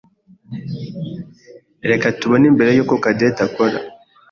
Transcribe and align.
Reka 1.89 2.05
tubone 2.19 2.47
mbere 2.55 2.69
yuko 2.77 2.93
Cadette 3.03 3.41
akora. 3.47 3.77